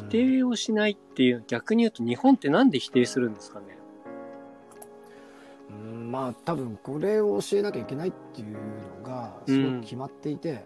[0.00, 3.66] 否定をしないっていう、逆に言うと日本ってなんで否定するんですかね？
[5.70, 8.56] うんまあ多分これを教えなきゃいけないっていう
[9.02, 10.64] のがすごく決まっていて、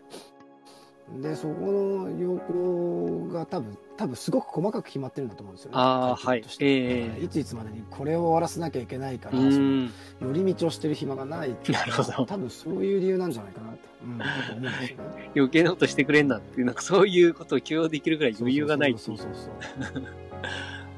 [1.21, 5.77] でそこの要項が多分多分すごく細かく決まってるんだと思うんですよね。
[5.79, 9.39] あはいええいついつまでにこれを終わらせなきゃいけないから。
[9.39, 15.31] 寄り道をしてる暇がないっていうのはなるほど多分そういう理由なんじゃないかなと、うん、だと思うんですよね。
[15.37, 20.05] 余計なことしてくれんなっていう、なんかそういうことを許容できるぐらい余裕がないっていうそうそうそうそう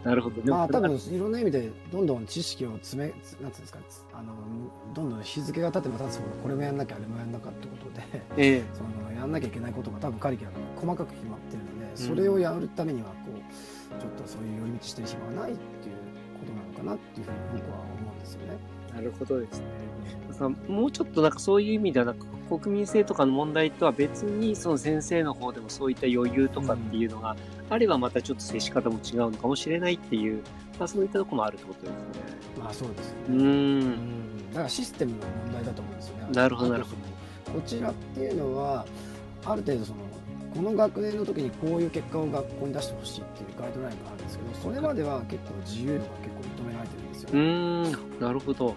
[0.06, 0.40] なるほど。
[0.44, 3.78] まあ多分いろんな意味でどんどん知識を詰めなんていうんですか
[4.14, 4.34] あの
[4.94, 15.96] どんどん日付が経っても経つほどこれもやんなきゃあれもやんなきゃってことでええ そのやんなきゃいけないことが多分カリキュラムに細かく決まってるのでそれをやるためにはこうちょっとそういう寄り道してる暇がないっていう
[16.38, 18.58] ことなのかなっていうふうに僕は思うんですよね。
[18.94, 19.64] なるほどですね。
[20.30, 27.36] さもうちょっとなんかそういう意味ではなんか国民性とかの問題とは別にその先生の方でもそういった余裕とかっていうのが
[27.68, 30.42] あればまたちょっと接し方も違うのかもしれないっていう、
[30.78, 31.96] まあ、そういったところもあるってことですね。
[32.58, 33.36] まあそうですようね。
[33.38, 33.40] ー。
[33.40, 36.26] うんんだからシステムの問題だと思うんですよね。
[36.32, 36.96] なるほどあとその
[37.54, 38.86] こちらっていうのは
[39.44, 39.98] ある程度その
[40.54, 47.42] この学年の時にこういう結果を学校に出してほしいっていうガイドラインがあるんですけどそれまでは結構自由度が結構認められてるんですようね。
[47.42, 48.20] ーん。
[48.20, 48.74] なるほど。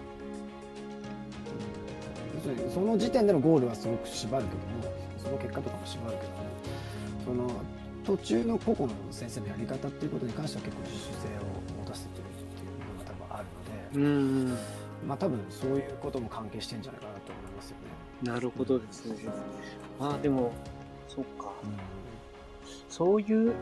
[2.50, 7.60] 要するにその時点でのゴールはすごく縛るけどもその結果とかも縛るけどもその
[8.04, 14.06] 途中の個々の先生のやり方っていうことに関しては結構自主性を持たせてるっていう部分が多分あるので。
[14.06, 14.80] うーん。
[15.06, 18.32] まあ多分そういうことも関係してんじゃないかなと思いますよね。
[18.32, 19.16] なるほどですね。
[19.98, 20.52] まあでも、
[21.08, 21.52] そっか。
[22.88, 23.54] そういう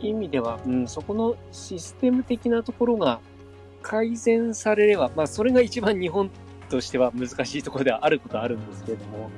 [0.00, 3.20] 意味では、うん、そこのシステム的なところが
[3.82, 6.30] 改善されれば、まあそれが一番日本
[6.66, 9.30] としては難しいところではあることはあるんですけれども、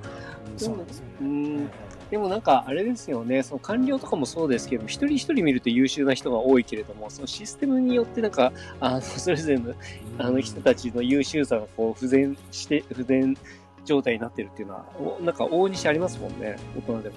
[0.53, 1.13] うんそうなんですよね。
[1.21, 9.75] うんえでもなんかあれですよね、その官僚とかもそうですけど、一人一人見ると優秀な人が多いけれども、そのシステムによってなんか、あの、それぞれのえ
[10.17, 13.37] あの人たちの優秀さがこう、不全して、不全
[13.85, 17.17] 状態になってるっていうのは、おなんか往々にしてありますもんね、大人でも。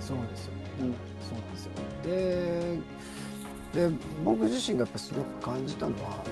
[0.00, 0.62] そうですよね。
[0.80, 1.72] うんそうなんですよ。
[3.74, 6.24] で、で僕自身がやっぱすごく感じたのは、あの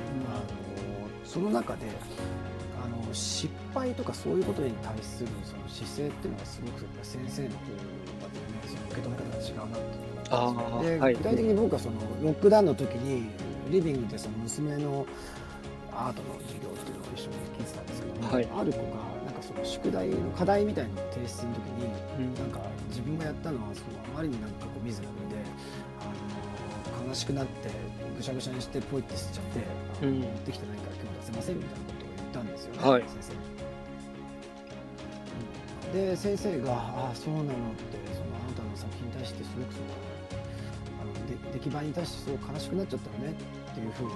[1.25, 1.87] その中で。
[3.11, 7.91] あの失敗とかそういうことに対するその姿勢っていうのがすごくやっぱ先生の方がね
[8.67, 11.15] その受け止め方が違うなってあ思うんではい。
[11.15, 13.31] 具体的に僕はそのロックダウンの時に
[13.71, 15.07] リビングでその娘の
[15.93, 18.49] アートの授業っていうのを一緒に聞いてたんですけども、はい。
[18.57, 22.35] ある子がなんかその宿題の課題みたいなのを提出する時にうん。
[22.35, 25.51] なんか自分がやったのはそのあまりになんかこうミズラブルで
[25.99, 27.71] あの悲しくなって
[28.17, 32.10] ぐしゃぐしゃにしてポイって捨てちゃって、持ってきてないから今日出せませんみたいなことを
[32.45, 33.03] たんですよね、はい。
[33.03, 33.33] 先生。
[33.33, 33.61] に。
[35.91, 39.87] で先生が「ああそうなの」ってそのあなたの作品に対してすごくその
[41.03, 44.15] あので出来栄えに対してすごく悲しくなっちゃったよねっていうふうに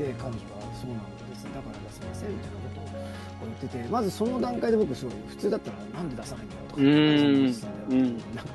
[0.00, 1.44] 聞いて彼女は「そうなんです。
[1.44, 2.96] だから出せません」みたいなこと
[3.44, 8.52] を言っててまずその段階で僕すごい普通だったらなんで出さないんだよとかうーんなんか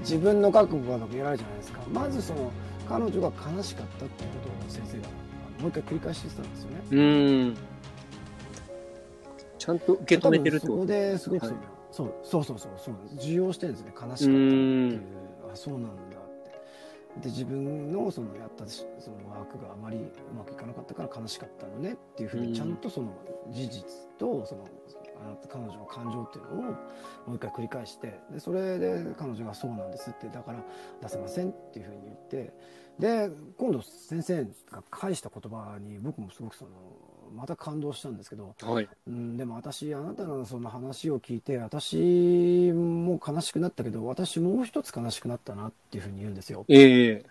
[0.00, 1.80] 自分の覚悟がとか言われるじゃないですか。
[1.92, 2.50] まずその
[2.88, 5.08] 彼女が悲しかったっていうことを先生が
[5.60, 7.54] もう一回繰り返してたんですよね。
[9.64, 11.62] ちゃんと受け止めてるってこ多分そことですごくそ,、はい。
[11.90, 12.94] そうそうそうそうそう。
[12.94, 13.92] なんです受容してるんですね。
[13.94, 15.00] 悲しかったっていう。
[15.52, 16.20] あそうなんだっ
[17.14, 17.20] て。
[17.22, 22.46] で自分のそのやったそのワークがあまりうまくいかなかったから悲しかったのねっていうふううん。
[22.48, 23.12] にちゃんとその
[23.50, 23.84] 事実
[24.18, 24.68] とその
[25.24, 26.70] あなた彼女の感情っていうのをも
[27.28, 30.58] う一回繰り返してでそれで彼女が「そうなんです」ってだから
[31.00, 32.52] 出せませんっていうふうに言って
[32.98, 36.70] で今度先生が返した言葉に僕もすごくその
[37.34, 38.88] また感動したんですけどとはい。
[39.08, 47.24] うん、でも私あなたのその話を聞いて私も悲しくなったけど私もう一つ悲しくなったなっていうふうに言うんですよええ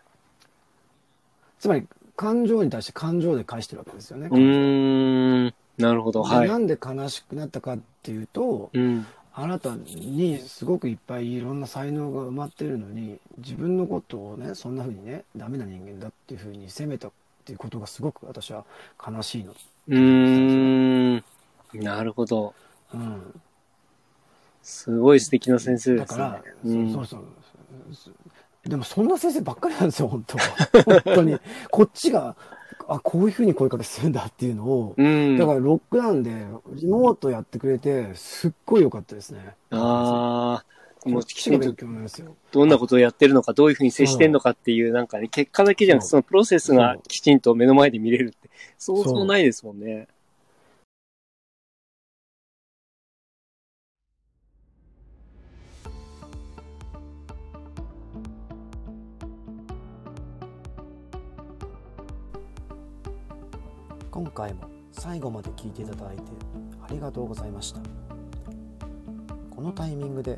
[1.59, 5.53] つまり感情に対して感情で返してるわけですよね、うーん。
[5.78, 6.22] なるほど。
[6.22, 6.42] はい。
[6.42, 9.06] でなんで悲しくなったかっていうとうん。
[9.36, 17.10] あなたにすごくいっぱいいろんな才能が埋まってるのに自分のことをねそんなふうにねダメな人間だっていうふうに責めた
[17.44, 18.63] っていうことがすごく私は
[19.06, 19.54] 悲しいの、
[19.90, 21.24] うーん。
[21.74, 22.54] なるほど。
[22.94, 23.42] うん、
[24.62, 25.98] すごい素敵な先生ですね。
[25.98, 27.25] だから、うんそうそう
[27.94, 28.13] そう
[28.69, 30.44] でもそんな先生ばっかりなんですよ本当は
[31.04, 31.38] 本当に
[31.69, 32.38] こっちが
[32.88, 35.38] あこういうふうに声かけするんだっていうのを、うん。
[35.38, 36.45] だからロックダウンで
[36.75, 40.62] リモートやってくれてすっごい良かったですねああ、
[41.10, 41.24] もう
[42.52, 50.08] どんなことをやってるのか、どういうふうに接してるのかっていう、なんかね、結果だけじゃなくて、そのプロセスがきちんと目の前で見れるって、そうそうないですもんね。
[64.14, 66.22] 今回も最後まで聞いていただいて
[66.84, 67.82] ありがとうございました
[69.50, 70.38] このタイミングで